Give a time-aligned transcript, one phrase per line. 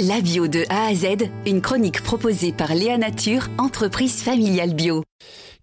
[0.00, 5.04] La bio de A à Z, une chronique proposée par Léa Nature, entreprise familiale bio.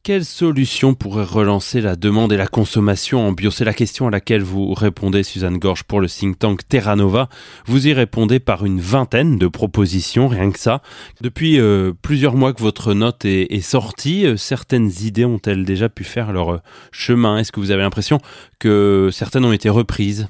[0.04, 3.52] Quelle solution pourrait relancer la demande et la consommation en bio?
[3.52, 7.28] C'est la question à laquelle vous répondez, Suzanne Gorge, pour le think tank Terra Nova.
[7.66, 10.82] Vous y répondez par une vingtaine de propositions, rien que ça.
[11.20, 16.06] Depuis euh, plusieurs mois que votre note est, sortie, euh, certaines idées ont-elles déjà pu
[16.06, 16.58] faire leur euh,
[16.94, 17.38] chemin?
[17.38, 18.22] Est-ce que vous avez l'impression
[18.60, 20.30] que certaines ont été reprises?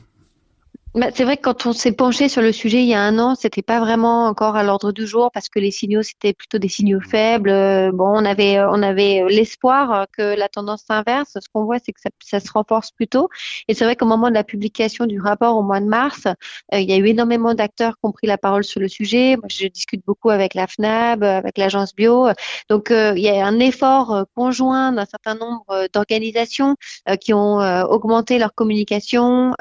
[0.94, 3.18] Bah, c'est vrai que quand on s'est penché sur le sujet il y a un
[3.18, 6.58] an, c'était pas vraiment encore à l'ordre du jour parce que les signaux c'était plutôt
[6.58, 7.50] des signaux faibles.
[7.50, 11.30] Euh, bon, on avait euh, on avait l'espoir que la tendance s'inverse.
[11.36, 13.30] Ce qu'on voit, c'est que ça, ça, se renforce plutôt.
[13.70, 16.80] Et c'est vrai qu'au moment de la publication du rapport au mois de mars, euh,
[16.80, 19.38] il y a eu énormément d'acteurs qui ont pris la parole sur le sujet.
[19.38, 22.28] Moi, je discute beaucoup avec la FNAB, avec l'agence bio.
[22.70, 26.76] Donc, il y a un effort conjoint d'un certain nombre d'organisations
[27.22, 29.54] qui ont augmenté leur communication,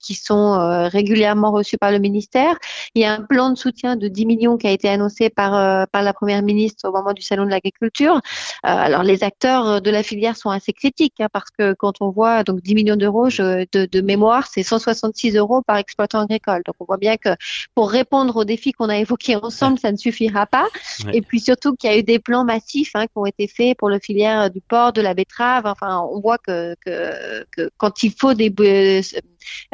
[0.00, 2.56] qui sont euh, régulièrement reçus par le ministère.
[2.94, 5.54] Il y a un plan de soutien de 10 millions qui a été annoncé par,
[5.54, 8.16] euh, par la Première ministre au moment du Salon de l'agriculture.
[8.16, 8.20] Euh,
[8.62, 12.44] alors les acteurs de la filière sont assez critiques hein, parce que quand on voit
[12.44, 16.62] donc 10 millions d'euros de, de mémoire, c'est 166 euros par exploitant agricole.
[16.64, 17.30] Donc on voit bien que
[17.74, 20.66] pour répondre aux défis qu'on a évoqués ensemble, ça ne suffira pas.
[21.12, 23.76] Et puis surtout qu'il y a eu des plans massifs hein, qui ont été faits
[23.78, 25.66] pour le filière du porc, de la betterave.
[25.66, 28.50] Enfin, on voit que, que, que quand il faut des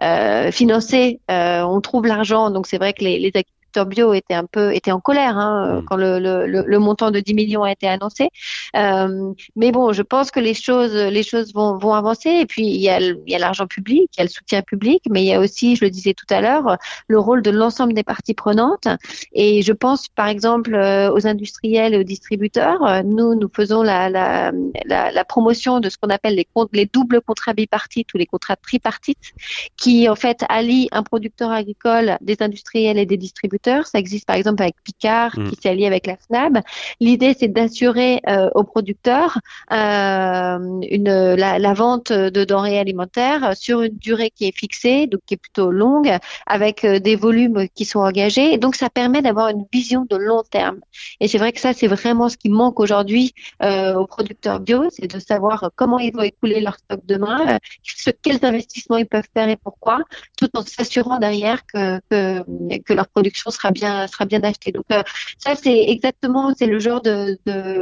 [0.03, 2.51] euh, financer, euh, on trouve l'argent.
[2.51, 3.31] Donc c'est vrai que les, les
[3.79, 5.85] bio était un peu était en colère hein, mm.
[5.87, 8.29] quand le, le, le, montant de 10 millions a été annoncé.
[8.77, 12.31] Euh, mais bon, je pense que les choses les choses vont, vont avancer.
[12.31, 14.63] Et puis il y a il y a l'argent public, il y a le soutien
[14.63, 16.77] public, mais il y a aussi, je le disais tout à l'heure,
[17.09, 18.89] le rôle de l'ensemble des parties prenantes.
[19.33, 23.03] Et je pense par exemple euh, aux industriels et aux distributeurs.
[23.05, 24.53] Nous nous faisons la la,
[24.85, 28.57] la, la promotion de ce qu'on appelle les les doubles contrats bipartites ou les contrats
[28.57, 29.33] tripartites,
[29.77, 34.37] qui en fait allient un producteur agricole, des industriels et des distributeurs ça existe par
[34.37, 35.51] exemple avec Picard mm.
[35.51, 36.61] qui s'est allié avec la FNAB.
[37.01, 39.39] L'idée c'est d'assurer euh, aux producteurs
[39.73, 45.21] euh, une, la, la, vente de denrées alimentaires sur une durée qui est fixée, donc
[45.27, 46.17] qui est plutôt longue,
[46.47, 48.53] avec euh, des volumes qui sont engagés.
[48.53, 50.81] Et donc ça permet d'avoir une vision de long terme.
[51.21, 54.89] Et c'est vrai que ça c'est vraiment ce qui manque aujourd'hui euh, aux producteurs bio,
[54.91, 57.59] c'est de savoir comment ils vont écouler leur stock demain,
[58.23, 60.01] quels investissements ils peuvent faire et pourquoi,
[60.37, 64.73] tout en s'assurant derrière que, que, que leur production sera bien sera bien acheté.
[64.73, 65.03] Donc euh,
[65.39, 67.39] ça c'est exactement c'est le genre de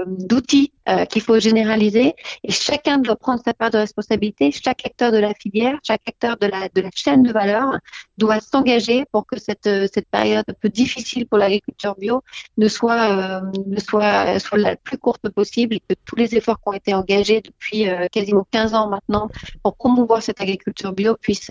[0.06, 2.15] d'outils euh, qu'il faut généraliser
[2.45, 4.51] et chacun doit prendre sa part de responsabilité.
[4.53, 7.79] Chaque acteur de la filière, chaque acteur de la de la chaîne de valeur
[8.17, 12.23] doit s'engager pour que cette cette période un peu difficile pour l'agriculture bio
[12.56, 16.56] ne soit euh, ne soit soit la plus courte possible et que tous les efforts
[16.56, 19.29] qui ont été engagés depuis quasiment 15 ans maintenant
[19.62, 21.50] pour promouvoir cette agriculture bio puissent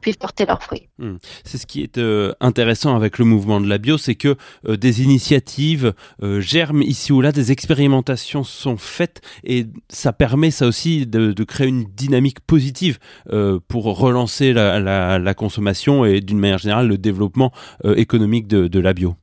[0.00, 0.88] puissent porter leurs fruits.
[0.98, 1.16] Hmm.
[1.44, 1.98] C'est ce qui est
[2.40, 4.36] intéressant avec le mouvement de la bio, c'est que
[4.68, 10.50] euh, des initiatives euh, germent ici ou là, des expérimentations sont faites et ça permet
[10.50, 12.98] ça aussi de, créer une dynamique positive
[13.30, 17.52] euh, pour relancer la, consommation et d'une manière générale le développement
[17.96, 19.16] économique de la bio.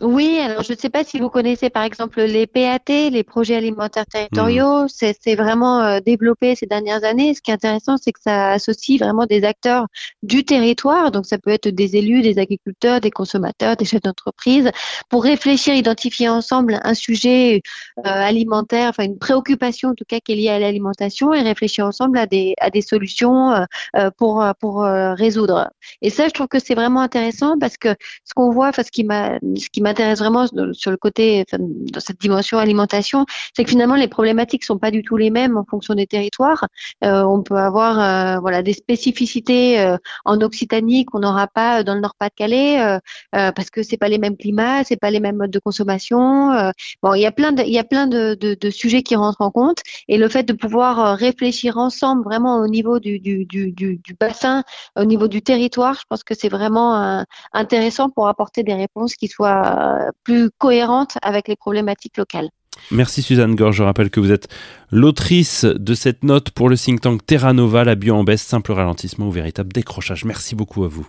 [0.00, 3.56] Oui, alors je ne sais pas si vous connaissez par exemple les PAT, les projets
[3.56, 4.84] alimentaires territoriaux.
[4.84, 4.88] Hmm.
[4.88, 7.34] C'est vraiment euh, développé ces dernières années.
[7.34, 9.88] Ce qui est intéressant, c'est que ça associe vraiment des acteurs
[10.22, 11.10] du territoire.
[11.10, 14.70] Donc ça peut être des élus, des agriculteurs, des consommateurs, des chefs d'entreprise,
[15.10, 17.60] pour réfléchir, identifier ensemble un sujet
[17.98, 21.84] euh, alimentaire, enfin une préoccupation en tout cas qui est liée à l'alimentation, et réfléchir
[21.84, 25.70] ensemble à des à des solutions euh, pour pour résoudre.
[26.00, 27.94] Et ça, je trouve que c'est vraiment intéressant parce que
[28.24, 31.44] ce qu'on voit, enfin ce qui m'a ce qui m'a m'intéresse vraiment sur le côté,
[31.52, 35.56] dans cette dimension alimentation, c'est que finalement les problématiques sont pas du tout les mêmes
[35.56, 36.66] en fonction des territoires.
[37.04, 41.94] Euh, on peut avoir euh, voilà des spécificités euh, en Occitanie qu'on n'aura pas dans
[41.94, 42.98] le Nord-Pas-de-Calais
[43.32, 46.72] parce que c'est pas les mêmes climats, c'est pas les mêmes modes de consommation.
[47.02, 49.40] bon, il y a plein de, il y a plein de, de, sujets qui rentrent
[49.40, 54.16] en compte et le fait de pouvoir réfléchir ensemble vraiment au niveau du, du, du
[54.18, 54.62] bassin,
[54.96, 59.28] au niveau du territoire, je pense que c'est vraiment intéressant pour apporter des réponses qui
[59.28, 59.79] soient
[60.24, 62.48] plus cohérente avec les problématiques locales.
[62.90, 63.76] Merci Suzanne Gorge.
[63.76, 64.48] Je rappelle que vous êtes
[64.90, 68.72] l'autrice de cette note pour le think tank Terra Nova, la bio en baisse, simple
[68.72, 70.24] ralentissement ou véritable décrochage.
[70.24, 71.06] Merci beaucoup à vous.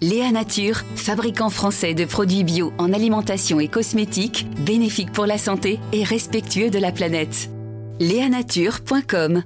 [0.00, 5.78] Léa Nature, fabricant français de produits bio en alimentation et cosmétiques, bénéfique pour la santé
[5.92, 7.50] et respectueux de la planète.
[8.00, 9.44] Léanature.com